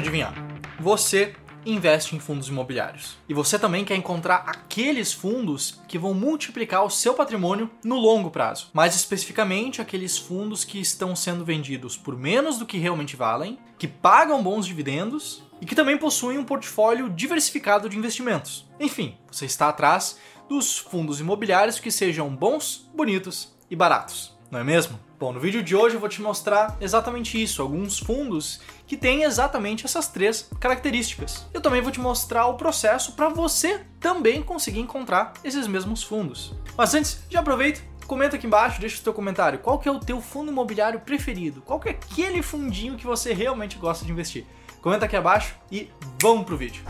adivinhar. 0.00 0.34
Você 0.80 1.34
investe 1.64 2.16
em 2.16 2.18
fundos 2.18 2.48
imobiliários. 2.48 3.18
E 3.28 3.34
você 3.34 3.58
também 3.58 3.84
quer 3.84 3.94
encontrar 3.94 4.44
aqueles 4.46 5.12
fundos 5.12 5.80
que 5.86 5.98
vão 5.98 6.14
multiplicar 6.14 6.84
o 6.84 6.90
seu 6.90 7.14
patrimônio 7.14 7.70
no 7.84 7.96
longo 7.96 8.30
prazo. 8.30 8.70
Mais 8.72 8.94
especificamente, 8.94 9.80
aqueles 9.80 10.16
fundos 10.16 10.64
que 10.64 10.80
estão 10.80 11.14
sendo 11.14 11.44
vendidos 11.44 11.96
por 11.96 12.16
menos 12.16 12.58
do 12.58 12.66
que 12.66 12.78
realmente 12.78 13.16
valem, 13.16 13.58
que 13.78 13.86
pagam 13.86 14.42
bons 14.42 14.66
dividendos 14.66 15.42
e 15.60 15.66
que 15.66 15.74
também 15.74 15.98
possuem 15.98 16.38
um 16.38 16.44
portfólio 16.44 17.10
diversificado 17.10 17.88
de 17.88 17.98
investimentos. 17.98 18.66
Enfim, 18.78 19.16
você 19.30 19.44
está 19.44 19.68
atrás 19.68 20.18
dos 20.48 20.78
fundos 20.78 21.20
imobiliários 21.20 21.78
que 21.78 21.90
sejam 21.90 22.34
bons, 22.34 22.90
bonitos 22.94 23.54
e 23.70 23.76
baratos, 23.76 24.36
não 24.50 24.58
é 24.58 24.64
mesmo? 24.64 24.98
Bom, 25.18 25.32
no 25.32 25.40
vídeo 25.40 25.62
de 25.62 25.76
hoje 25.76 25.94
eu 25.94 26.00
vou 26.00 26.08
te 26.08 26.20
mostrar 26.20 26.76
exatamente 26.80 27.40
isso, 27.40 27.62
alguns 27.62 27.98
fundos 27.98 28.60
que 28.86 28.96
têm 28.96 29.22
exatamente 29.22 29.84
essas 29.84 30.08
três 30.08 30.48
características. 30.58 31.46
Eu 31.54 31.60
também 31.60 31.80
vou 31.80 31.92
te 31.92 32.00
mostrar 32.00 32.46
o 32.46 32.54
processo 32.54 33.12
para 33.12 33.28
você 33.28 33.82
também 34.00 34.42
conseguir 34.42 34.80
encontrar 34.80 35.34
esses 35.44 35.66
mesmos 35.66 36.02
fundos. 36.02 36.54
Mas 36.76 36.94
antes, 36.94 37.22
já 37.28 37.40
aproveita, 37.40 37.80
comenta 38.06 38.36
aqui 38.36 38.46
embaixo, 38.46 38.80
deixa 38.80 39.00
o 39.00 39.04
teu 39.04 39.14
comentário. 39.14 39.58
Qual 39.60 39.78
que 39.78 39.88
é 39.88 39.92
o 39.92 40.00
teu 40.00 40.20
fundo 40.20 40.50
imobiliário 40.50 41.00
preferido? 41.00 41.62
Qual 41.62 41.78
que 41.78 41.88
é 41.88 41.92
aquele 41.92 42.42
fundinho 42.42 42.96
que 42.96 43.06
você 43.06 43.32
realmente 43.32 43.78
gosta 43.78 44.04
de 44.04 44.10
investir? 44.10 44.46
Comenta 44.80 45.04
aqui 45.04 45.16
abaixo 45.16 45.54
e 45.70 45.90
vamos 46.20 46.44
pro 46.44 46.56
vídeo. 46.56 46.82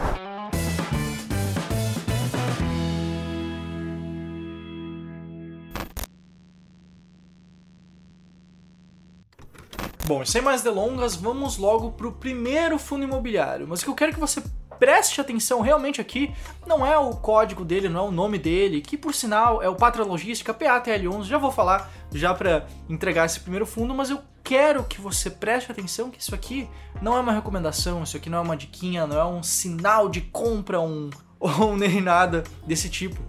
Bom, 10.11 10.27
sem 10.27 10.42
mais 10.42 10.61
delongas, 10.61 11.14
vamos 11.14 11.56
logo 11.56 11.92
para 11.92 12.08
o 12.08 12.11
primeiro 12.11 12.80
fundo 12.80 13.05
imobiliário. 13.05 13.64
Mas 13.69 13.80
o 13.80 13.84
que 13.84 13.91
eu 13.91 13.94
quero 13.94 14.12
que 14.12 14.19
você 14.19 14.42
preste 14.77 15.20
atenção 15.20 15.61
realmente 15.61 16.00
aqui 16.00 16.34
não 16.66 16.84
é 16.84 16.98
o 16.98 17.11
código 17.11 17.64
dele, 17.64 17.89
não 17.89 18.06
é 18.06 18.08
o 18.08 18.11
nome 18.11 18.36
dele, 18.36 18.81
que 18.81 18.97
por 18.97 19.14
sinal 19.14 19.62
é 19.62 19.69
o 19.69 19.77
Pátria 19.77 20.05
Logística 20.05 20.53
PATL11. 20.53 21.27
Já 21.27 21.38
vou 21.38 21.53
falar 21.53 21.88
já 22.12 22.34
para 22.34 22.66
entregar 22.88 23.25
esse 23.25 23.38
primeiro 23.38 23.64
fundo, 23.64 23.94
mas 23.94 24.11
eu 24.11 24.20
quero 24.42 24.83
que 24.83 25.00
você 25.00 25.31
preste 25.31 25.70
atenção 25.70 26.11
que 26.11 26.20
isso 26.20 26.34
aqui 26.34 26.69
não 27.00 27.16
é 27.16 27.20
uma 27.20 27.33
recomendação, 27.33 28.03
isso 28.03 28.16
aqui 28.16 28.28
não 28.28 28.38
é 28.38 28.41
uma 28.41 28.56
diquinha, 28.56 29.06
não 29.06 29.16
é 29.16 29.25
um 29.25 29.44
sinal 29.44 30.08
de 30.08 30.22
compra 30.22 30.81
um, 30.81 31.08
ou 31.38 31.77
nem 31.77 32.00
nada 32.00 32.42
desse 32.66 32.88
tipo. 32.91 33.22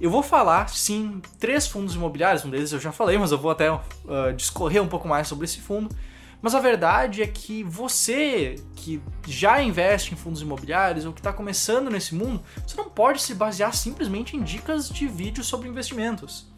Eu 0.00 0.08
vou 0.08 0.22
falar, 0.22 0.68
sim, 0.68 1.20
três 1.40 1.66
fundos 1.66 1.96
imobiliários, 1.96 2.44
um 2.44 2.50
deles 2.50 2.70
eu 2.70 2.78
já 2.78 2.92
falei, 2.92 3.18
mas 3.18 3.32
eu 3.32 3.38
vou 3.38 3.50
até 3.50 3.72
uh, 3.72 3.80
discorrer 4.36 4.80
um 4.80 4.88
pouco 4.88 5.08
mais 5.08 5.26
sobre 5.26 5.46
esse 5.46 5.60
fundo. 5.60 5.92
Mas 6.42 6.56
a 6.56 6.60
verdade 6.60 7.22
é 7.22 7.26
que 7.26 7.62
você 7.62 8.56
que 8.74 9.00
já 9.28 9.62
investe 9.62 10.12
em 10.12 10.16
fundos 10.16 10.42
imobiliários 10.42 11.04
ou 11.04 11.12
que 11.12 11.20
está 11.20 11.32
começando 11.32 11.88
nesse 11.88 12.16
mundo, 12.16 12.42
você 12.66 12.76
não 12.76 12.90
pode 12.90 13.22
se 13.22 13.32
basear 13.32 13.72
simplesmente 13.72 14.36
em 14.36 14.42
dicas 14.42 14.88
de 14.88 15.06
vídeos 15.06 15.46
sobre 15.46 15.68
investimentos. 15.68 16.50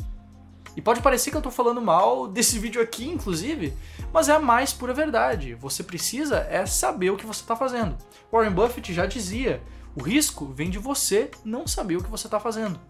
E 0.74 0.80
pode 0.80 1.02
parecer 1.02 1.30
que 1.30 1.36
eu 1.36 1.40
estou 1.40 1.52
falando 1.52 1.82
mal 1.82 2.26
desse 2.26 2.58
vídeo 2.58 2.80
aqui, 2.80 3.06
inclusive, 3.06 3.74
mas 4.10 4.30
é 4.30 4.32
a 4.32 4.38
mais 4.38 4.72
pura 4.72 4.94
verdade. 4.94 5.54
Você 5.54 5.82
precisa 5.84 6.38
é 6.48 6.64
saber 6.64 7.10
o 7.10 7.16
que 7.16 7.26
você 7.26 7.42
está 7.42 7.54
fazendo. 7.54 7.96
Warren 8.32 8.52
Buffett 8.52 8.92
já 8.92 9.04
dizia: 9.04 9.62
o 9.94 10.02
risco 10.02 10.46
vem 10.46 10.70
de 10.70 10.78
você 10.78 11.30
não 11.44 11.66
saber 11.66 11.98
o 11.98 12.02
que 12.02 12.10
você 12.10 12.26
está 12.26 12.40
fazendo. 12.40 12.80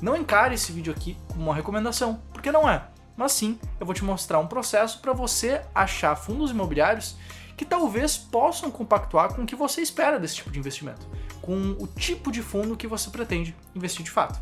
Não 0.00 0.16
encare 0.16 0.54
esse 0.54 0.72
vídeo 0.72 0.92
aqui 0.92 1.16
como 1.28 1.44
uma 1.44 1.54
recomendação, 1.54 2.22
porque 2.32 2.50
não 2.50 2.68
é 2.68 2.88
mas 3.18 3.32
sim 3.32 3.58
eu 3.80 3.84
vou 3.84 3.94
te 3.94 4.04
mostrar 4.04 4.38
um 4.38 4.46
processo 4.46 5.00
para 5.00 5.12
você 5.12 5.60
achar 5.74 6.14
fundos 6.14 6.52
imobiliários 6.52 7.16
que 7.56 7.64
talvez 7.64 8.16
possam 8.16 8.70
compactuar 8.70 9.34
com 9.34 9.42
o 9.42 9.46
que 9.46 9.56
você 9.56 9.80
espera 9.80 10.20
desse 10.20 10.36
tipo 10.36 10.50
de 10.52 10.60
investimento, 10.60 11.04
com 11.42 11.76
o 11.80 11.88
tipo 11.88 12.30
de 12.30 12.40
fundo 12.40 12.76
que 12.76 12.86
você 12.86 13.10
pretende 13.10 13.54
investir 13.74 14.04
de 14.04 14.10
fato. 14.12 14.38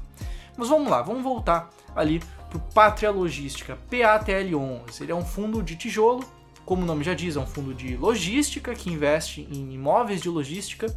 Mas 0.54 0.68
vamos 0.68 0.90
lá, 0.90 1.00
vamos 1.00 1.22
voltar 1.22 1.70
ali 1.94 2.20
para 2.50 2.58
o 2.58 2.60
Pátria 2.74 3.10
Logística, 3.10 3.78
PATL11. 3.90 5.00
Ele 5.00 5.12
é 5.12 5.14
um 5.14 5.24
fundo 5.24 5.62
de 5.62 5.76
tijolo, 5.76 6.22
como 6.66 6.82
o 6.82 6.84
nome 6.84 7.02
já 7.02 7.14
diz, 7.14 7.36
é 7.36 7.40
um 7.40 7.46
fundo 7.46 7.72
de 7.72 7.96
logística 7.96 8.74
que 8.74 8.90
investe 8.90 9.48
em 9.50 9.72
imóveis 9.72 10.20
de 10.20 10.28
logística. 10.28 10.94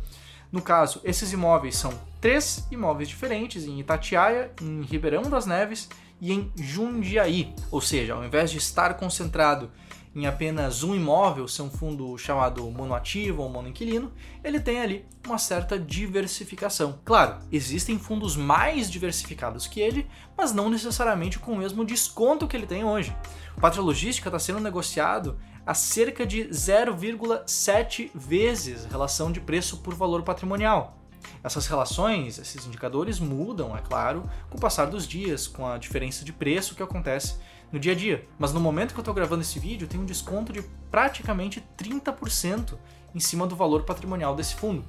No 0.52 0.62
caso, 0.62 1.00
esses 1.04 1.32
imóveis 1.32 1.78
são 1.78 1.94
três 2.20 2.68
imóveis 2.72 3.08
diferentes 3.08 3.66
em 3.66 3.80
Itatiaia, 3.80 4.52
em 4.62 4.82
Ribeirão 4.82 5.24
das 5.24 5.46
Neves 5.46 5.88
e 6.20 6.34
em 6.34 6.52
Jundiaí. 6.56 7.54
Ou 7.70 7.80
seja, 7.80 8.16
ao 8.16 8.26
invés 8.26 8.50
de 8.50 8.58
estar 8.58 8.96
concentrado 8.96 9.72
em 10.16 10.26
apenas 10.26 10.84
um 10.84 10.96
imóvel, 10.96 11.48
ser 11.48 11.62
um 11.62 11.70
fundo 11.70 12.18
chamado 12.18 12.70
monoativo 12.72 13.44
ou 13.44 13.50
monoinquilino, 13.50 14.12
ele 14.44 14.60
tem 14.60 14.82
ali 14.82 15.06
uma 15.26 15.38
certa 15.38 15.78
diversificação. 15.78 17.00
Claro, 17.06 17.38
existem 17.52 18.00
fundos 18.00 18.36
mais 18.36 18.90
diversificados 18.90 19.68
que 19.68 19.80
ele, 19.80 20.08
mas 20.36 20.52
não 20.52 20.70
necessariamente 20.70 21.38
com 21.38 21.54
o 21.54 21.58
mesmo 21.58 21.86
desconto 21.86 22.48
que 22.48 22.58
ele 22.58 22.66
tem 22.66 22.84
hoje. 22.84 23.16
O 23.56 23.62
Pátria 23.62 23.84
Logística 23.84 24.30
está 24.30 24.40
sendo 24.40 24.60
negociado 24.60 25.38
a 25.70 25.76
cerca 25.76 26.26
de 26.26 26.46
0,7 26.46 28.10
vezes 28.16 28.86
relação 28.86 29.32
de 29.32 29.40
preço 29.40 29.78
por 29.78 29.94
valor 29.94 30.24
patrimonial. 30.24 30.98
Essas 31.44 31.68
relações, 31.68 32.40
esses 32.40 32.66
indicadores 32.66 33.20
mudam, 33.20 33.78
é 33.78 33.80
claro, 33.80 34.28
com 34.50 34.58
o 34.58 34.60
passar 34.60 34.88
dos 34.88 35.08
dias, 35.08 35.48
com 35.48 35.68
a 35.68 35.78
diferença 35.78 36.26
de 36.26 36.34
preço 36.34 36.74
que 36.74 36.82
acontece 36.82 37.36
no 37.72 37.80
dia 37.80 37.92
a 37.92 37.96
dia. 37.96 38.28
Mas 38.40 38.52
no 38.52 38.60
momento 38.60 38.96
que 38.96 39.00
eu 39.00 39.04
estou 39.04 39.14
gravando 39.14 39.44
esse 39.44 39.60
vídeo, 39.60 39.88
tem 39.88 40.00
um 40.00 40.06
desconto 40.06 40.52
de 40.52 40.64
praticamente 40.90 41.64
30% 41.78 42.74
em 43.14 43.20
cima 43.20 43.46
do 43.46 43.56
valor 43.56 43.84
patrimonial 43.84 44.36
desse 44.36 44.56
fundo. 44.56 44.84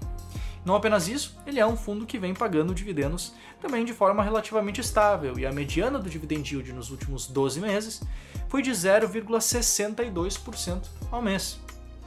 Não 0.65 0.75
apenas 0.75 1.09
isso, 1.09 1.37
ele 1.47 1.59
é 1.59 1.66
um 1.66 1.76
fundo 1.76 2.06
que 2.06 2.19
vem 2.19 2.34
pagando 2.34 2.75
dividendos 2.75 3.32
também 3.60 3.84
de 3.84 3.93
forma 3.93 4.22
relativamente 4.22 4.81
estável, 4.81 5.38
e 5.38 5.47
a 5.47 5.53
mediana 5.53 5.98
do 5.98 6.09
dividend 6.09 6.54
yield 6.54 6.72
nos 6.72 6.91
últimos 6.91 7.26
12 7.26 7.60
meses 7.60 8.03
foi 8.48 8.62
de 8.62 8.70
0,62% 8.70 10.82
ao 11.10 11.22
mês 11.22 11.59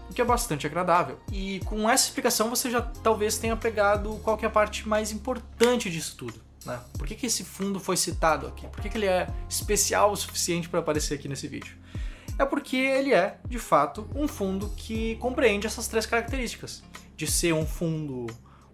o 0.09 0.13
que 0.13 0.21
é 0.21 0.25
bastante 0.25 0.67
agradável. 0.67 1.19
E 1.31 1.59
com 1.61 1.89
essa 1.89 2.05
explicação 2.05 2.49
você 2.49 2.69
já 2.69 2.81
talvez 2.81 3.37
tenha 3.37 3.55
pegado 3.55 4.19
qual 4.23 4.37
é 4.41 4.45
a 4.45 4.49
parte 4.49 4.87
mais 4.87 5.11
importante 5.11 5.89
disso 5.89 6.15
tudo. 6.17 6.41
Né? 6.65 6.79
Por 6.97 7.07
que, 7.07 7.15
que 7.15 7.25
esse 7.25 7.43
fundo 7.43 7.79
foi 7.79 7.97
citado 7.97 8.47
aqui? 8.47 8.67
Por 8.67 8.81
que, 8.81 8.89
que 8.89 8.97
ele 8.97 9.07
é 9.07 9.27
especial 9.49 10.11
o 10.11 10.15
suficiente 10.15 10.69
para 10.69 10.79
aparecer 10.79 11.15
aqui 11.15 11.27
nesse 11.27 11.47
vídeo? 11.47 11.75
É 12.37 12.45
porque 12.45 12.77
ele 12.77 13.13
é, 13.13 13.37
de 13.47 13.59
fato, 13.59 14.07
um 14.15 14.27
fundo 14.27 14.69
que 14.75 15.15
compreende 15.17 15.67
essas 15.67 15.87
três 15.87 16.05
características: 16.05 16.81
de 17.15 17.27
ser 17.27 17.53
um 17.53 17.65
fundo 17.65 18.27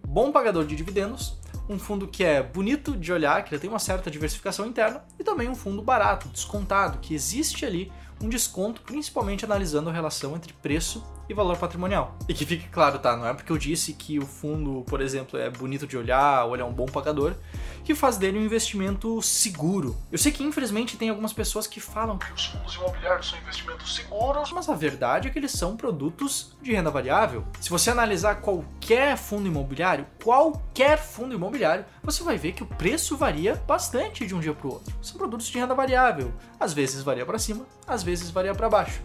bom 0.08 0.32
pagador 0.32 0.66
de 0.66 0.76
dividendos, 0.76 1.38
um 1.68 1.78
fundo 1.78 2.08
que 2.08 2.24
é 2.24 2.42
bonito 2.42 2.98
de 2.98 3.14
olhar, 3.14 3.44
que 3.44 3.54
ele 3.54 3.62
tem 3.62 3.70
uma 3.70 3.80
certa 3.80 4.10
diversificação 4.10 4.66
interna, 4.66 5.04
e 5.20 5.24
também 5.24 5.48
um 5.48 5.56
fundo 5.56 5.82
barato, 5.82 6.28
descontado, 6.30 6.98
que 7.00 7.14
existe 7.14 7.66
ali 7.66 7.92
um 8.22 8.30
desconto, 8.30 8.82
principalmente 8.82 9.46
analisando 9.46 9.90
a 9.90 9.94
relação 9.94 10.36
entre 10.36 10.54
preço 10.54 11.04
e 11.30 11.34
valor 11.34 11.58
patrimonial. 11.58 12.18
E 12.28 12.34
que 12.34 12.46
fique 12.46 12.68
claro, 12.70 12.98
tá? 12.98 13.16
Não 13.16 13.26
é 13.26 13.34
porque 13.34 13.52
eu 13.52 13.58
disse 13.58 13.94
que 13.94 14.18
o 14.18 14.26
fundo, 14.26 14.84
por 14.88 15.00
exemplo, 15.00 15.40
é 15.40 15.50
bonito 15.50 15.86
de 15.86 15.96
olhar 15.96 16.46
ou 16.46 16.56
ele 16.56 16.64
é 16.64 16.66
um 16.66 16.74
bom 16.74 16.88
pagador, 16.88 17.36
que 17.84 17.94
faz 17.94 18.18
dele 18.18 18.40
um 18.40 18.44
investimento 18.44 19.22
seguro. 19.22 19.96
Eu 20.12 20.18
sei 20.18 20.32
que 20.32 20.44
infelizmente 20.44 20.98
tem 20.98 21.10
algumas 21.10 21.32
pessoas 21.32 21.68
que 21.68 21.80
falam 21.80 22.18
que 22.18 22.34
os 22.34 22.46
fundos 22.48 22.76
imobiliários 22.76 23.30
são 23.30 23.40
investimentos 23.40 23.96
seguros, 23.96 24.52
mas 24.52 24.68
a 24.68 24.76
verdade 24.76 25.28
é 25.28 25.32
que 25.32 25.38
eles 25.38 25.52
são 25.52 25.78
produtos 25.78 26.58
de 26.62 26.74
renda 26.74 26.90
variável. 26.90 27.46
Se 27.60 27.70
você 27.70 27.92
analisar 27.92 28.42
qualquer 28.42 29.16
fundo 29.16 29.48
imobiliário, 29.48 30.08
qualquer 30.24 30.98
fundo 30.98 31.36
imobiliário, 31.36 31.86
você 32.04 32.24
vai 32.24 32.38
ver 32.38 32.54
que 32.54 32.64
o 32.64 32.68
preço 32.68 33.16
varia 33.16 33.56
bastante 33.68 34.26
de 34.26 34.34
um 34.34 34.40
dia 34.40 34.54
para 34.54 34.68
o 34.68 34.74
outro. 34.74 34.94
São 35.02 35.18
produtos 35.18 35.48
de 35.48 35.60
renda 35.60 35.76
variável. 35.76 36.34
Às 36.60 36.74
vezes 36.74 37.04
varia 37.04 37.26
para 37.26 37.38
cima, 37.38 37.66
às 37.88 38.02
vezes 38.02 38.09
varia 38.32 38.54
para 38.54 38.70
baixo. 38.70 39.02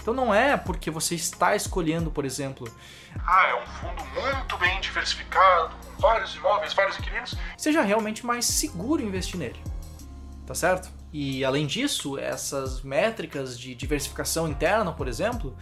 Então 0.00 0.12
não 0.12 0.34
é 0.34 0.56
porque 0.56 0.90
você 0.90 1.14
está 1.14 1.56
escolhendo, 1.56 2.10
por 2.10 2.26
exemplo, 2.26 2.68
ah, 3.26 3.46
é 3.48 3.54
um 3.54 3.66
fundo 3.66 4.04
muito 4.04 4.58
bem 4.58 4.80
diversificado, 4.80 5.74
com 5.76 6.00
vários 6.00 6.34
imóveis, 6.34 6.74
vários 6.74 6.98
inquilinos, 6.98 7.34
seja 7.56 7.80
realmente 7.80 8.26
mais 8.26 8.44
seguro 8.44 9.02
investir 9.02 9.38
nele. 9.38 9.58
Tá 10.46 10.54
certo? 10.54 10.90
E 11.10 11.44
além 11.44 11.66
disso, 11.66 12.18
essas 12.18 12.82
métricas 12.82 13.58
de 13.58 13.74
diversificação 13.74 14.46
interna, 14.46 14.92
por 14.92 15.08
exemplo, 15.08 15.56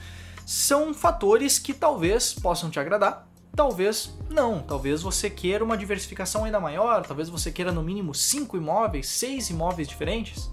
são 0.45 0.93
fatores 0.93 1.59
que 1.59 1.73
talvez 1.73 2.33
possam 2.33 2.69
te 2.69 2.81
agradar, 2.81 3.29
talvez 3.55 4.13
não. 4.29 4.61
Talvez 4.61 5.03
você 5.03 5.31
queira 5.31 5.63
uma 5.63 5.77
diversificação 5.77 6.45
ainda 6.45 6.59
maior, 6.59 7.07
talvez 7.07 7.29
você 7.29 7.53
queira 7.53 7.71
no 7.71 7.83
mínimo 7.83 8.15
cinco 8.15 8.57
imóveis, 8.57 9.09
seis 9.09 9.51
imóveis 9.51 9.87
diferentes. 9.87 10.51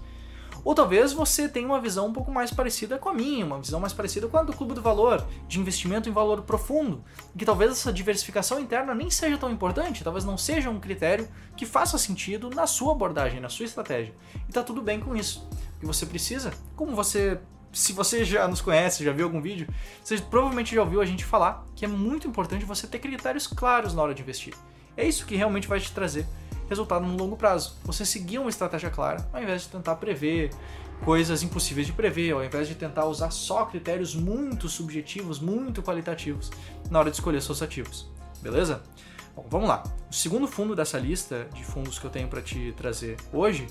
Ou 0.64 0.74
talvez 0.74 1.12
você 1.12 1.48
tenha 1.48 1.66
uma 1.66 1.80
visão 1.80 2.06
um 2.06 2.12
pouco 2.12 2.30
mais 2.30 2.52
parecida 2.52 2.98
com 2.98 3.08
a 3.08 3.14
minha, 3.14 3.44
uma 3.44 3.58
visão 3.58 3.80
mais 3.80 3.92
parecida 3.92 4.28
com 4.28 4.36
a 4.36 4.42
do 4.42 4.52
Clube 4.52 4.74
do 4.74 4.82
Valor, 4.82 5.26
de 5.48 5.58
investimento 5.58 6.08
em 6.08 6.12
valor 6.12 6.42
profundo, 6.42 7.02
que 7.36 7.44
talvez 7.44 7.70
essa 7.72 7.92
diversificação 7.92 8.60
interna 8.60 8.94
nem 8.94 9.10
seja 9.10 9.38
tão 9.38 9.50
importante, 9.50 10.04
talvez 10.04 10.24
não 10.24 10.36
seja 10.36 10.70
um 10.70 10.80
critério 10.80 11.28
que 11.56 11.66
faça 11.66 11.98
sentido 11.98 12.50
na 12.50 12.66
sua 12.66 12.92
abordagem, 12.92 13.40
na 13.40 13.48
sua 13.48 13.66
estratégia. 13.66 14.14
E 14.48 14.52
tá 14.52 14.62
tudo 14.62 14.82
bem 14.82 15.00
com 15.00 15.16
isso. 15.16 15.48
O 15.76 15.80
que 15.80 15.86
você 15.86 16.04
precisa, 16.04 16.52
como 16.76 16.94
você 16.94 17.40
se 17.72 17.92
você 17.92 18.24
já 18.24 18.48
nos 18.48 18.60
conhece, 18.60 19.04
já 19.04 19.12
viu 19.12 19.26
algum 19.26 19.40
vídeo, 19.40 19.68
você 20.02 20.18
provavelmente 20.18 20.74
já 20.74 20.82
ouviu 20.82 21.00
a 21.00 21.06
gente 21.06 21.24
falar 21.24 21.64
que 21.76 21.84
é 21.84 21.88
muito 21.88 22.26
importante 22.26 22.64
você 22.64 22.86
ter 22.86 22.98
critérios 22.98 23.46
claros 23.46 23.94
na 23.94 24.02
hora 24.02 24.14
de 24.14 24.22
investir. 24.22 24.54
É 24.96 25.06
isso 25.06 25.26
que 25.26 25.36
realmente 25.36 25.68
vai 25.68 25.80
te 25.80 25.92
trazer 25.92 26.26
resultado 26.68 27.04
no 27.04 27.16
longo 27.16 27.36
prazo. 27.36 27.76
Você 27.84 28.06
seguir 28.06 28.38
uma 28.38 28.48
estratégia 28.48 28.90
clara, 28.90 29.28
ao 29.32 29.42
invés 29.42 29.62
de 29.62 29.68
tentar 29.68 29.96
prever 29.96 30.50
coisas 31.04 31.42
impossíveis 31.42 31.86
de 31.86 31.92
prever, 31.92 32.32
ao 32.32 32.44
invés 32.44 32.68
de 32.68 32.74
tentar 32.74 33.06
usar 33.06 33.30
só 33.30 33.64
critérios 33.64 34.14
muito 34.14 34.68
subjetivos, 34.68 35.40
muito 35.40 35.82
qualitativos 35.82 36.50
na 36.90 37.00
hora 37.00 37.10
de 37.10 37.16
escolher 37.16 37.42
seus 37.42 37.60
ativos. 37.60 38.08
Beleza? 38.40 38.82
Bom, 39.34 39.46
vamos 39.50 39.68
lá. 39.68 39.82
O 40.10 40.14
segundo 40.14 40.46
fundo 40.46 40.76
dessa 40.76 40.98
lista 40.98 41.48
de 41.52 41.64
fundos 41.64 41.98
que 41.98 42.04
eu 42.04 42.10
tenho 42.10 42.28
para 42.28 42.40
te 42.40 42.72
trazer 42.76 43.16
hoje 43.32 43.66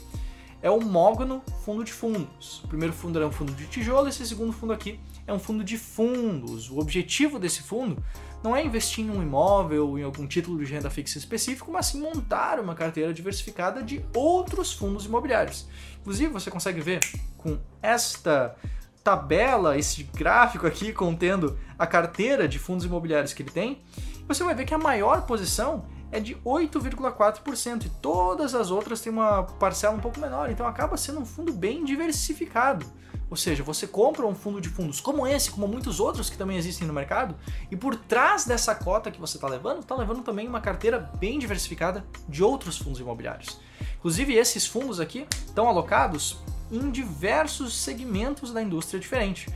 é 0.62 0.70
o 0.70 0.82
Mogno 0.82 1.42
Fundo 1.64 1.84
de 1.84 1.94
Fundos. 1.94 2.62
O 2.66 2.68
primeiro 2.68 2.94
fundo 2.94 3.18
era 3.18 3.28
um 3.28 3.32
fundo 3.32 3.54
de 3.54 3.66
tijolo, 3.68 4.10
esse 4.10 4.26
segundo 4.28 4.52
fundo 4.52 4.74
aqui 4.74 5.00
é 5.26 5.34
um 5.34 5.40
fundo 5.40 5.64
de 5.64 5.78
fundos. 5.78 6.70
O 6.70 6.80
objetivo 6.80 7.40
desse 7.40 7.62
fundo 7.62 8.04
não 8.44 8.56
é 8.56 8.64
investir 8.64 9.06
em 9.06 9.10
um 9.10 9.22
imóvel, 9.22 9.98
em 9.98 10.04
algum 10.04 10.26
título 10.26 10.64
de 10.64 10.72
renda 10.72 10.90
fixa 10.90 11.18
específico, 11.18 11.72
mas 11.72 11.88
sim 11.88 12.00
montar 12.00 12.60
uma 12.60 12.74
carteira 12.74 13.14
diversificada 13.14 13.84
de 13.84 14.04
outros 14.16 14.74
fundos 14.74 15.06
imobiliários. 15.06 15.68
Inclusive, 16.00 16.32
você 16.32 16.50
consegue 16.50 16.80
ver 16.80 17.00
com 17.38 17.58
esta 17.82 18.56
tabela, 19.04 19.78
esse 19.78 20.04
gráfico 20.04 20.68
aqui 20.68 20.94
contendo 20.94 21.58
a 21.78 21.88
carteira 21.88 22.48
de 22.48 22.60
fundos 22.60 22.86
imobiliários 22.86 23.34
que 23.34 23.42
ele 23.42 23.52
tem, 23.52 23.82
você 24.28 24.44
vai 24.44 24.54
ver 24.54 24.66
que 24.66 24.74
a 24.74 24.78
maior 24.78 25.26
posição 25.26 25.86
é 26.12 26.20
de 26.20 26.36
8,4% 26.38 27.86
e 27.86 27.90
todas 27.90 28.56
as 28.56 28.72
outras 28.72 29.02
têm 29.02 29.12
uma 29.12 29.44
parcela 29.44 29.96
um 29.96 30.00
pouco 30.00 30.20
menor, 30.20 30.50
então 30.50 30.68
acaba 30.68 30.98
sendo 30.98 31.20
um 31.20 31.26
fundo 31.26 31.54
bem 31.54 31.84
diversificado. 31.84 32.86
Ou 33.30 33.38
seja, 33.38 33.64
você 33.64 33.88
compra 33.88 34.26
um 34.26 34.34
fundo 34.34 34.60
de 34.60 34.70
fundos 34.70 35.00
como 35.00 35.28
esse, 35.28 35.52
como 35.52 35.68
muitos 35.68 36.00
outros 36.00 36.30
que 36.30 36.38
também 36.38 36.58
existem 36.58 36.88
no 36.88 36.94
mercado, 36.94 37.36
e 37.70 37.76
por 37.76 37.96
trás 37.96 38.46
dessa 38.46 38.74
cota 38.74 39.12
que 39.12 39.20
você 39.20 39.38
está 39.38 39.48
levando, 39.48 39.80
está 39.80 39.96
levando 39.96 40.24
também 40.24 40.48
uma 40.48 40.62
carteira 40.62 41.12
bem 41.20 41.38
diversificada 41.38 42.06
de 42.28 42.44
outros 42.44 42.78
fundos 42.78 43.00
imobiliários. 43.00 43.60
Inclusive, 43.98 44.34
esses 44.34 44.66
fundos 44.66 45.00
aqui 45.00 45.28
estão 45.46 45.68
alocados 45.68 46.38
em 46.72 46.90
diversos 46.90 47.74
segmentos 47.76 48.52
da 48.52 48.62
indústria 48.62 49.00
diferente 49.00 49.48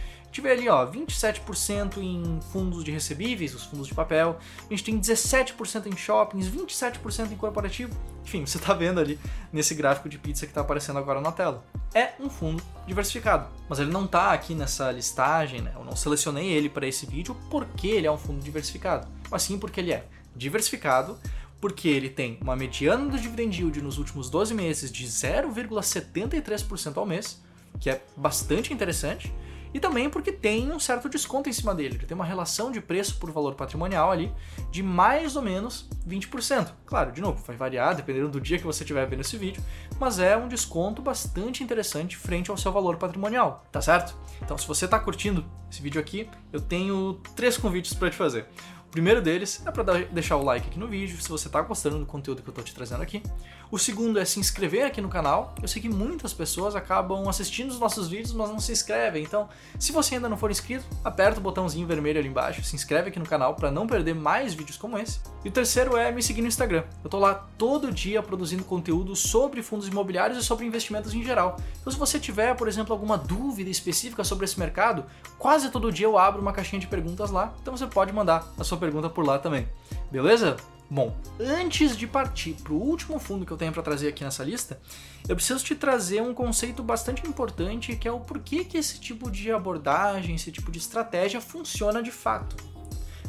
vê 0.42 0.52
ali, 0.52 0.70
ó, 0.70 0.86
27% 0.86 1.98
em 1.98 2.40
fundos 2.52 2.84
de 2.84 2.92
recebíveis, 2.92 3.54
os 3.54 3.64
fundos 3.64 3.88
de 3.88 3.94
papel, 3.94 4.38
a 4.60 4.70
gente 4.70 4.84
tem 4.84 5.00
17% 5.00 5.88
em 5.88 5.96
shoppings, 5.96 6.48
27% 6.48 7.32
em 7.32 7.36
corporativo. 7.36 7.94
Enfim, 8.24 8.46
você 8.46 8.58
está 8.58 8.74
vendo 8.74 9.00
ali 9.00 9.20
nesse 9.52 9.76
gráfico 9.76 10.08
de 10.08 10.18
pizza 10.18 10.46
que 10.46 10.52
está 10.52 10.62
aparecendo 10.62 10.98
agora 10.98 11.20
na 11.22 11.32
tela. 11.32 11.64
É 11.94 12.14
um 12.20 12.30
fundo 12.30 12.64
diversificado, 12.88 13.48
mas 13.70 13.80
ele 13.80 13.92
não 13.92 14.06
está 14.06 14.32
aqui 14.34 14.56
nessa 14.56 14.92
listagem, 14.92 15.62
né? 15.62 15.74
Eu 15.76 15.84
não 15.84 15.96
selecionei 15.96 16.48
ele 16.52 16.70
para 16.70 16.88
esse 16.88 17.06
vídeo 17.06 17.36
porque 17.50 17.88
ele 17.88 18.08
é 18.08 18.12
um 18.12 18.18
fundo 18.18 18.42
diversificado, 18.42 19.08
mas 19.30 19.44
sim 19.44 19.60
porque 19.60 19.80
ele 19.80 19.92
é 19.92 20.06
diversificado, 20.36 21.20
porque 21.62 21.88
ele 21.88 22.10
tem 22.10 22.38
uma 22.42 22.56
mediana 22.56 23.06
do 23.06 23.18
dividend 23.18 23.58
yield 23.58 23.82
nos 23.82 23.98
últimos 23.98 24.30
12 24.30 24.54
meses 24.54 24.92
de 24.92 25.06
0,73% 25.06 26.98
ao 26.98 27.06
mês, 27.06 27.42
que 27.80 27.90
é 27.90 28.04
bastante 28.18 28.74
interessante, 28.74 29.34
e 29.74 29.80
também 29.80 30.10
porque 30.10 30.32
tem 30.32 30.72
um 30.72 30.80
certo 30.80 31.10
desconto 31.10 31.50
em 31.50 31.54
cima 31.54 31.74
dele. 31.74 31.96
Ele 31.96 32.06
tem 32.06 32.16
uma 32.16 32.26
relação 32.26 32.72
de 32.72 32.80
preço 32.80 33.18
por 33.18 33.32
valor 33.32 33.56
patrimonial 33.56 34.12
ali 34.12 34.32
de 34.72 34.84
mais 34.84 35.36
ou 35.36 35.42
menos 35.42 35.90
20%. 36.08 36.72
Claro, 36.86 37.12
de 37.12 37.22
novo, 37.22 37.44
vai 37.46 37.56
variar 37.56 37.96
dependendo 37.96 38.30
do 38.30 38.40
dia 38.42 38.58
que 38.58 38.66
você 38.66 38.84
estiver 38.84 39.06
vendo 39.08 39.22
esse 39.22 39.38
vídeo, 39.38 39.64
mas 40.00 40.20
é 40.20 40.38
um 40.38 40.48
desconto 40.48 41.02
bastante 41.02 41.64
interessante 41.64 42.16
frente 42.16 42.52
ao 42.52 42.58
seu 42.58 42.72
valor 42.72 42.98
patrimonial, 42.98 43.66
tá 43.72 43.82
certo? 43.82 44.16
Então, 44.42 44.58
se 44.58 44.68
você 44.68 44.86
está 44.86 45.00
curtindo 45.00 45.46
esse 45.72 45.82
vídeo 45.82 46.00
aqui, 46.00 46.30
eu 46.52 46.62
tenho 46.62 47.20
três 47.36 47.58
convites 47.58 47.94
para 47.94 48.10
te 48.10 48.16
fazer 48.16 48.46
primeiro 48.94 49.24
deles 49.24 49.60
é 49.66 49.72
para 49.72 50.06
deixar 50.12 50.38
o 50.38 50.44
like 50.44 50.68
aqui 50.68 50.78
no 50.78 50.88
vídeo, 50.88 51.20
se 51.20 51.28
você 51.28 51.48
está 51.48 51.60
gostando 51.62 51.98
do 51.98 52.06
conteúdo 52.06 52.44
que 52.44 52.48
eu 52.48 52.52
estou 52.52 52.64
te 52.64 52.76
trazendo 52.76 53.02
aqui. 53.02 53.24
O 53.72 53.80
segundo 53.80 54.20
é 54.20 54.24
se 54.24 54.40
inscrever 54.40 54.86
aqui 54.86 55.02
no 55.02 55.10
canal. 55.10 55.56
Eu 55.60 55.68
sei 55.68 55.82
que 55.82 55.90
muitas 55.90 56.32
pessoas 56.32 56.76
acabam 56.76 57.28
assistindo 57.28 57.72
os 57.72 57.80
nossos 57.80 58.08
vídeos, 58.08 58.32
mas 58.32 58.50
não 58.52 58.60
se 58.60 58.72
inscrevem. 58.72 59.24
Então, 59.24 59.50
se 59.80 59.92
você 59.92 60.14
ainda 60.14 60.30
não 60.30 60.38
for 60.38 60.52
inscrito, 60.52 60.86
aperta 61.04 61.40
o 61.40 61.42
botãozinho 61.42 61.88
vermelho 61.88 62.20
ali 62.20 62.30
embaixo, 62.30 62.64
se 62.64 62.76
inscreve 62.76 63.10
aqui 63.10 63.18
no 63.18 63.26
canal 63.26 63.56
para 63.56 63.72
não 63.72 63.88
perder 63.88 64.14
mais 64.14 64.54
vídeos 64.54 64.78
como 64.78 64.96
esse. 64.96 65.22
E 65.44 65.50
o 65.50 65.52
terceiro 65.52 65.98
é 65.98 66.12
me 66.12 66.22
seguir 66.22 66.44
no 66.44 66.48
Instagram. 66.48 66.84
Eu 67.04 67.08
estou 67.08 67.20
lá 67.20 67.34
todo 67.58 67.92
dia 67.92 68.22
produzindo 68.22 68.64
conteúdo 68.64 69.16
sobre 69.16 69.64
fundos 69.64 69.88
imobiliários 69.88 70.38
e 70.38 70.44
sobre 70.44 70.68
investimentos 70.68 71.12
em 71.12 71.24
geral. 71.24 71.58
Então, 71.82 71.92
se 71.92 71.98
você 71.98 72.20
tiver, 72.20 72.56
por 72.56 72.68
exemplo, 72.68 72.94
alguma 72.94 73.18
dúvida 73.18 73.72
específica 73.72 74.24
sobre 74.24 74.46
esse 74.46 74.60
mercado, 74.60 75.04
quase 75.40 75.72
todo 75.72 75.92
dia 75.92 76.06
eu 76.06 76.16
abro 76.16 76.40
uma 76.40 76.54
caixinha 76.54 76.80
de 76.80 76.86
perguntas 76.86 77.32
lá. 77.32 77.52
Então, 77.60 77.76
você 77.76 77.88
pode 77.88 78.14
mandar 78.14 78.54
a 78.56 78.64
sua 78.64 78.78
pergunta 78.84 79.10
por 79.10 79.26
lá 79.26 79.40
também. 79.40 79.68
Beleza? 80.12 80.58
Bom, 80.90 81.16
antes 81.40 81.96
de 81.96 82.06
partir 82.06 82.54
para 82.62 82.74
o 82.74 82.78
último 82.78 83.18
fundo 83.18 83.46
que 83.46 83.52
eu 83.52 83.58
tenho 83.58 83.72
para 83.72 83.82
trazer 83.82 84.10
aqui 84.10 84.24
nessa 84.24 84.44
lista, 84.44 84.80
eu 85.28 85.36
preciso 85.36 85.64
te 85.64 85.74
trazer 85.74 86.22
um 86.22 86.34
conceito 86.34 86.84
bastante 86.84 87.26
importante 87.26 87.96
que 87.96 88.08
é 88.08 88.12
o 88.12 88.20
porquê 88.20 88.66
que 88.66 88.78
esse 88.78 89.00
tipo 89.00 89.32
de 89.32 89.52
abordagem, 89.52 90.36
esse 90.36 90.52
tipo 90.52 90.70
de 90.70 90.80
estratégia 90.80 91.40
funciona 91.40 92.04
de 92.04 92.12
fato. 92.12 92.58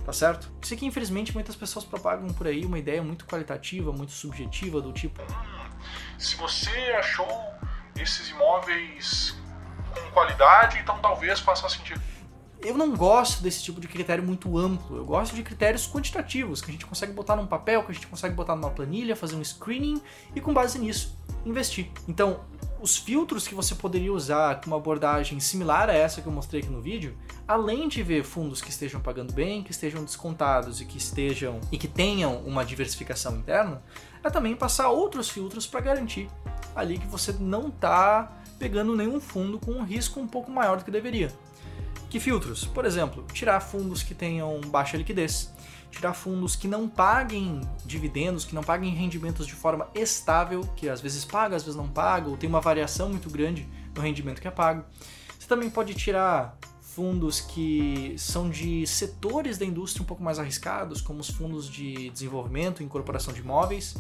Tá 0.05 0.13
certo? 0.13 0.53
Sei 0.61 0.77
que 0.77 0.85
infelizmente 0.85 1.33
muitas 1.33 1.57
pessoas 1.57 1.85
propagam 1.85 2.29
por 2.35 2.47
aí 2.47 2.67
uma 2.67 2.79
ideia 2.79 3.03
muito 3.03 3.25
qualitativa, 3.25 3.91
muito 3.93 4.13
subjetiva 4.13 4.81
do 4.81 4.93
tipo: 4.93 5.23
se 6.19 6.37
você 6.37 6.71
achou 6.99 7.27
esses 7.97 8.29
imóveis 8.29 9.35
com 9.95 10.11
qualidade, 10.11 10.79
então 10.81 10.99
talvez 10.99 11.41
faça 11.41 11.67
sentido 11.71 12.03
eu 12.61 12.77
não 12.77 12.97
gosto 12.97 13.43
desse 13.43 13.63
tipo 13.63 13.81
de 13.81 13.89
critério 13.89 14.25
muito 14.25 14.57
amplo. 14.57 14.97
Eu 14.97 15.05
gosto 15.05 15.35
de 15.35 15.43
critérios 15.43 15.87
quantitativos, 15.87 16.63
que 16.63 16.71
a 16.71 16.73
gente 16.73 16.87
consegue 16.87 17.13
botar 17.13 17.37
num 17.37 17.47
papel, 17.47 17.83
que 17.83 17.91
a 17.91 17.95
gente 17.95 18.07
consegue 18.07 18.35
botar 18.35 18.57
numa 18.57 18.71
planilha, 18.71 19.15
fazer 19.15 19.37
um 19.37 19.45
screening 19.45 20.01
e 20.35 20.41
com 20.41 20.53
base 20.53 20.79
nisso 20.79 21.17
investir. 21.45 21.91
Então, 22.09 22.41
os 22.81 22.97
filtros 22.97 23.47
que 23.47 23.55
você 23.55 23.75
poderia 23.75 24.13
usar 24.13 24.61
com 24.61 24.67
uma 24.69 24.77
abordagem 24.77 25.41
similar 25.41 25.89
a 25.89 25.95
essa 25.95 26.21
que 26.21 26.27
eu 26.27 26.33
mostrei 26.33 26.61
aqui 26.61 26.71
no 26.71 26.81
vídeo, 26.81 27.17
além 27.47 27.89
de 27.89 28.03
ver 28.03 28.25
fundos 28.25 28.61
que 28.61 28.71
estejam 28.71 29.01
pagando 29.01 29.33
bem, 29.33 29.63
que 29.63 29.71
estejam 29.71 30.05
descontados 30.05 30.81
e 30.81 30.85
que 30.85 30.99
estejam 30.99 31.61
e 31.73 31.79
que 31.79 31.89
tenham 31.89 32.39
uma 32.39 32.65
diversificação 32.65 33.37
interna, 33.37 33.83
é 34.23 34.31
também 34.31 34.55
passar 34.57 34.89
outros 34.89 35.29
filtros 35.29 35.67
para 35.67 35.81
garantir 35.81 36.29
ali 36.75 36.99
que 36.99 37.07
você 37.07 37.33
não 37.33 37.69
está 37.69 38.39
pegando 38.59 38.97
nenhum 38.97 39.21
fundo 39.21 39.59
com 39.59 39.73
um 39.73 39.83
risco 39.83 40.21
um 40.21 40.27
pouco 40.27 40.51
maior 40.51 40.79
do 40.79 40.85
que 40.85 40.91
deveria. 40.91 41.33
Que 42.15 42.21
filtros? 42.21 42.65
Por 42.65 42.85
exemplo, 42.85 43.27
tirar 43.33 43.59
fundos 43.59 44.05
que 44.05 44.15
tenham 44.15 44.61
baixa 44.69 44.97
liquidez, 44.97 45.53
tirar 45.91 46.15
fundos 46.15 46.55
que 46.55 46.69
não 46.69 46.89
paguem 46.89 47.61
dividendos, 47.85 48.45
que 48.45 48.55
não 48.55 48.63
paguem 48.63 48.95
rendimentos 48.95 49.49
de 49.49 49.53
forma 49.53 49.89
estável, 49.97 50.61
que 50.77 50.89
às 50.89 51.01
vezes 51.01 51.25
paga, 51.25 51.57
às 51.57 51.65
vezes 51.65 51.77
não 51.77 51.89
paga, 51.89 52.29
ou 52.29 52.37
tem 52.37 52.49
uma 52.49 52.61
variação 52.61 53.09
muito 53.09 53.29
grande 53.29 53.69
no 53.93 54.01
rendimento 54.01 54.41
que 54.41 54.47
é 54.47 54.51
pago. 54.53 54.85
Você 55.37 55.49
também 55.49 55.69
pode 55.69 55.93
tirar 55.95 56.57
fundos 56.81 57.41
que 57.41 58.15
são 58.17 58.49
de 58.49 58.87
setores 58.87 59.59
da 59.59 59.65
indústria 59.65 60.05
um 60.05 60.07
pouco 60.07 60.23
mais 60.23 60.39
arriscados, 60.39 61.01
como 61.01 61.19
os 61.19 61.29
fundos 61.29 61.69
de 61.69 62.11
desenvolvimento, 62.11 62.81
incorporação 62.81 63.35
de 63.35 63.41
imóveis, 63.41 63.97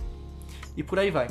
e 0.76 0.85
por 0.85 1.00
aí 1.00 1.11
vai. 1.11 1.26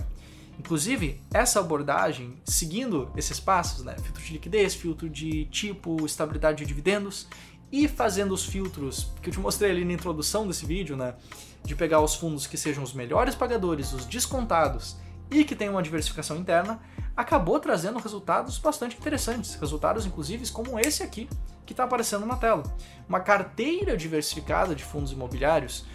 Inclusive, 0.60 1.22
essa 1.34 1.60
abordagem, 1.60 2.42
seguindo 2.46 3.12
esses 3.16 3.40
passos, 3.40 3.84
né, 3.84 3.96
filtro 3.98 4.24
de 4.24 4.34
liquidez, 4.34 4.76
filtro 4.76 5.10
de 5.10 5.46
tipo, 5.46 6.06
estabilidade 6.06 6.60
de 6.60 6.66
dividendos, 6.66 7.28
e 7.72 7.88
fazendo 7.88 8.34
os 8.34 8.46
filtros 8.46 9.12
que 9.22 9.30
eu 9.30 9.34
te 9.34 9.40
mostrei 9.40 9.72
ali 9.72 9.84
na 9.84 9.94
introdução 9.94 10.48
desse 10.48 10.66
vídeo, 10.66 10.96
né, 10.96 11.16
de 11.64 11.76
pegar 11.76 12.02
os 12.02 12.14
fundos 12.14 12.46
que 12.46 12.58
sejam 12.58 12.84
os 12.84 12.94
melhores 12.94 13.34
pagadores, 13.34 13.94
os 13.94 14.06
descontados 14.06 14.96
e 15.32 15.44
que 15.44 15.56
tenham 15.56 15.74
uma 15.74 15.82
diversificação 15.82 16.38
interna, 16.38 16.80
acabou 17.18 17.60
trazendo 17.60 17.98
resultados 17.98 18.60
bastante 18.60 18.96
interessantes, 18.96 19.56
resultados 19.56 20.06
inclusive 20.06 20.48
como 20.52 20.80
esse 20.80 21.02
aqui 21.02 21.28
que 21.66 21.74
está 21.74 21.86
aparecendo 21.86 22.26
na 22.26 22.36
tela. 22.36 22.64
Uma 23.10 23.20
carteira 23.20 23.98
diversificada 23.98 24.76
de 24.76 24.84
fundos 24.84 25.12
imobiliários 25.12 25.86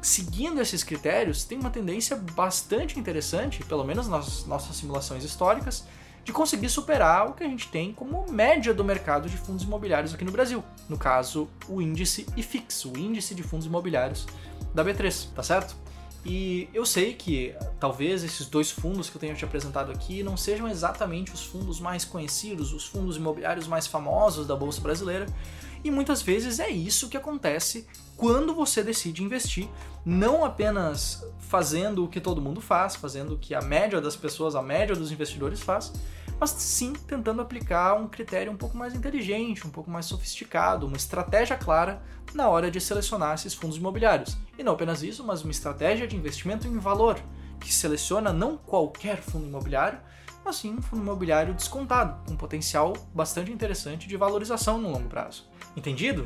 seguindo 0.00 0.60
esses 0.60 0.84
critérios, 0.84 1.44
tem 1.44 1.58
uma 1.58 1.70
tendência 1.70 2.16
bastante 2.16 2.98
interessante, 2.98 3.64
pelo 3.64 3.84
menos 3.84 4.08
nas 4.08 4.44
nossas 4.46 4.76
simulações 4.76 5.24
históricas, 5.24 5.84
de 6.24 6.32
conseguir 6.32 6.68
superar 6.68 7.28
o 7.28 7.34
que 7.34 7.44
a 7.44 7.48
gente 7.48 7.68
tem 7.68 7.92
como 7.92 8.26
média 8.30 8.74
do 8.74 8.82
mercado 8.84 9.28
de 9.28 9.36
fundos 9.36 9.62
imobiliários 9.62 10.12
aqui 10.12 10.24
no 10.24 10.32
Brasil. 10.32 10.62
No 10.88 10.98
caso, 10.98 11.48
o 11.68 11.80
índice 11.80 12.26
IFIX, 12.36 12.84
o 12.86 12.98
índice 12.98 13.32
de 13.32 13.44
fundos 13.44 13.66
imobiliários 13.66 14.26
da 14.74 14.84
B3, 14.84 15.28
tá 15.34 15.42
certo? 15.44 15.76
E 16.28 16.68
eu 16.74 16.84
sei 16.84 17.14
que 17.14 17.54
talvez 17.78 18.24
esses 18.24 18.48
dois 18.48 18.72
fundos 18.72 19.08
que 19.08 19.16
eu 19.16 19.20
tenho 19.20 19.36
te 19.36 19.44
apresentado 19.44 19.92
aqui 19.92 20.24
não 20.24 20.36
sejam 20.36 20.66
exatamente 20.66 21.32
os 21.32 21.44
fundos 21.44 21.78
mais 21.78 22.04
conhecidos, 22.04 22.72
os 22.72 22.84
fundos 22.84 23.16
imobiliários 23.16 23.68
mais 23.68 23.86
famosos 23.86 24.44
da 24.44 24.56
Bolsa 24.56 24.80
Brasileira, 24.80 25.26
e 25.86 25.90
muitas 25.90 26.20
vezes 26.22 26.58
é 26.58 26.68
isso 26.68 27.08
que 27.08 27.16
acontece 27.16 27.86
quando 28.16 28.54
você 28.54 28.82
decide 28.82 29.22
investir, 29.22 29.68
não 30.04 30.44
apenas 30.44 31.24
fazendo 31.38 32.04
o 32.04 32.08
que 32.08 32.20
todo 32.20 32.40
mundo 32.40 32.60
faz, 32.60 32.96
fazendo 32.96 33.34
o 33.34 33.38
que 33.38 33.54
a 33.54 33.60
média 33.60 34.00
das 34.00 34.16
pessoas, 34.16 34.54
a 34.54 34.62
média 34.62 34.96
dos 34.96 35.12
investidores 35.12 35.60
faz, 35.60 35.92
mas 36.40 36.50
sim 36.50 36.92
tentando 36.92 37.40
aplicar 37.40 37.94
um 37.94 38.08
critério 38.08 38.50
um 38.50 38.56
pouco 38.56 38.76
mais 38.76 38.94
inteligente, 38.94 39.66
um 39.66 39.70
pouco 39.70 39.90
mais 39.90 40.06
sofisticado, 40.06 40.86
uma 40.86 40.96
estratégia 40.96 41.56
clara 41.56 42.02
na 42.34 42.48
hora 42.48 42.70
de 42.70 42.80
selecionar 42.80 43.34
esses 43.34 43.54
fundos 43.54 43.76
imobiliários. 43.76 44.36
E 44.58 44.62
não 44.62 44.72
apenas 44.72 45.02
isso, 45.02 45.24
mas 45.24 45.42
uma 45.42 45.50
estratégia 45.50 46.06
de 46.06 46.16
investimento 46.16 46.66
em 46.66 46.78
valor, 46.78 47.18
que 47.60 47.72
seleciona 47.72 48.32
não 48.32 48.56
qualquer 48.56 49.18
fundo 49.18 49.46
imobiliário, 49.46 49.98
mas 50.46 50.56
sim 50.56 50.76
um 50.76 50.80
fundo 50.80 51.02
imobiliário 51.02 51.52
descontado, 51.52 52.24
com 52.24 52.34
um 52.34 52.36
potencial 52.36 52.92
bastante 53.12 53.50
interessante 53.50 54.06
de 54.06 54.16
valorização 54.16 54.78
no 54.78 54.88
longo 54.92 55.08
prazo. 55.08 55.44
Entendido? 55.76 56.24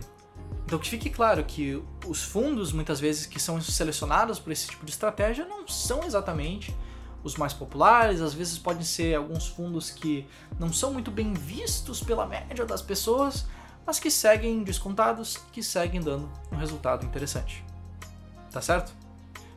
Então 0.67 0.79
que 0.79 0.91
fique 0.91 1.09
claro 1.09 1.43
que 1.43 1.83
os 2.07 2.23
fundos, 2.23 2.71
muitas 2.71 3.01
vezes, 3.01 3.25
que 3.25 3.41
são 3.41 3.59
selecionados 3.63 4.39
por 4.39 4.53
esse 4.53 4.69
tipo 4.69 4.85
de 4.85 4.91
estratégia, 4.91 5.47
não 5.47 5.67
são 5.67 6.05
exatamente 6.05 6.77
os 7.25 7.37
mais 7.37 7.55
populares, 7.55 8.21
às 8.21 8.35
vezes 8.35 8.59
podem 8.59 8.83
ser 8.83 9.15
alguns 9.15 9.47
fundos 9.47 9.91
que 9.91 10.27
não 10.59 10.71
são 10.71 10.93
muito 10.93 11.11
bem 11.11 11.33
vistos 11.33 12.03
pela 12.03 12.27
média 12.27 12.67
das 12.67 12.83
pessoas, 12.83 13.47
mas 13.87 13.99
que 13.99 14.11
seguem 14.11 14.63
descontados, 14.63 15.39
que 15.51 15.63
seguem 15.63 16.01
dando 16.01 16.31
um 16.53 16.57
resultado 16.57 17.07
interessante. 17.07 17.65
Tá 18.51 18.61
certo? 18.61 19.00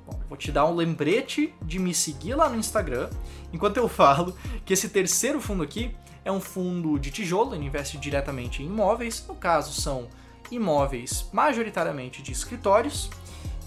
Bom, 0.06 0.20
vou 0.28 0.38
te 0.38 0.52
dar 0.52 0.66
um 0.66 0.76
lembrete 0.76 1.54
de 1.62 1.80
me 1.80 1.94
seguir 1.94 2.36
lá 2.36 2.50
no 2.50 2.58
Instagram, 2.58 3.10
enquanto 3.52 3.78
eu 3.78 3.88
falo 3.88 4.36
que 4.66 4.74
esse 4.74 4.90
terceiro 4.90 5.40
fundo 5.40 5.64
aqui 5.64 5.96
é 6.26 6.32
um 6.32 6.40
fundo 6.40 6.98
de 7.00 7.12
tijolo, 7.12 7.56
ele 7.56 7.66
investe 7.66 7.98
diretamente 7.98 8.62
em 8.62 8.66
imóveis, 8.66 9.26
no 9.28 9.36
caso 9.36 9.80
são 9.80 10.08
imóveis 10.52 11.30
majoritariamente 11.32 12.22
de 12.22 12.32
escritórios, 12.32 13.10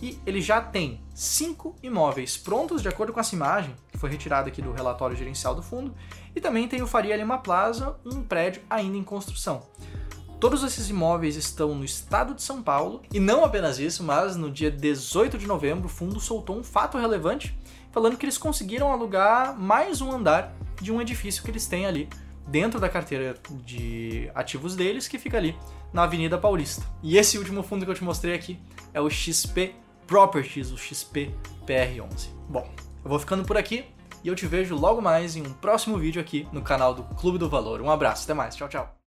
e 0.01 0.19
ele 0.27 0.43
já 0.43 0.61
tem 0.61 1.01
cinco 1.15 1.75
imóveis 1.83 2.37
prontos 2.37 2.83
de 2.83 2.89
acordo 2.89 3.13
com 3.13 3.21
essa 3.21 3.35
imagem, 3.35 3.75
que 3.91 3.99
foi 3.99 4.11
retirada 4.11 4.49
aqui 4.49 4.61
do 4.61 4.73
relatório 4.73 5.17
gerencial 5.17 5.55
do 5.55 5.63
fundo, 5.63 5.95
e 6.35 6.41
também 6.41 6.69
tem 6.69 6.83
o 6.83 6.87
Faria 6.87 7.17
Lima 7.17 7.39
Plaza, 7.39 7.97
um 8.05 8.23
prédio 8.23 8.63
ainda 8.69 8.97
em 8.97 9.03
construção. 9.03 9.63
Todos 10.39 10.63
esses 10.63 10.91
imóveis 10.91 11.35
estão 11.35 11.75
no 11.75 11.85
estado 11.85 12.35
de 12.35 12.43
São 12.43 12.63
Paulo, 12.63 13.03
e 13.13 13.19
não 13.19 13.45
apenas 13.45 13.79
isso, 13.79 14.03
mas 14.03 14.37
no 14.37 14.51
dia 14.51 14.71
18 14.71 15.39
de 15.39 15.47
novembro 15.47 15.87
o 15.87 15.89
fundo 15.89 16.21
soltou 16.21 16.59
um 16.59 16.63
fato 16.63 16.99
relevante 16.99 17.57
falando 17.91 18.19
que 18.19 18.27
eles 18.27 18.37
conseguiram 18.37 18.93
alugar 18.93 19.59
mais 19.59 20.03
um 20.03 20.13
andar 20.13 20.55
de 20.83 20.93
um 20.93 21.01
edifício 21.01 21.43
que 21.43 21.51
eles 21.51 21.67
têm 21.67 21.87
ali 21.87 22.09
dentro 22.47 22.79
da 22.79 22.89
carteira 22.89 23.35
de 23.65 24.31
ativos 24.35 24.77
deles, 24.77 25.09
que 25.09 25.19
fica 25.19 25.39
ali 25.39 25.57
na 25.93 26.03
Avenida 26.03 26.37
Paulista. 26.37 26.85
E 27.03 27.17
esse 27.17 27.39
último 27.39 27.63
fundo 27.63 27.87
que 27.87 27.91
eu 27.91 27.95
te 27.95 28.05
mostrei 28.05 28.35
aqui 28.35 28.59
é 28.93 29.01
o 29.01 29.09
XP 29.09 29.75
Properties, 30.07 30.71
o 30.71 30.77
XP 30.77 31.35
PR11. 31.67 32.29
Bom, 32.49 32.71
eu 33.03 33.09
vou 33.09 33.19
ficando 33.19 33.45
por 33.45 33.57
aqui 33.57 33.87
e 34.23 34.29
eu 34.29 34.35
te 34.35 34.47
vejo 34.47 34.77
logo 34.77 35.01
mais 35.01 35.35
em 35.35 35.43
um 35.43 35.53
próximo 35.55 35.97
vídeo 35.97 36.21
aqui 36.21 36.47
no 36.53 36.61
canal 36.61 36.95
do 36.95 37.03
Clube 37.17 37.39
do 37.39 37.49
Valor. 37.49 37.81
Um 37.81 37.91
abraço, 37.91 38.25
até 38.25 38.35
mais, 38.35 38.55
tchau, 38.55 38.69
tchau. 38.69 38.97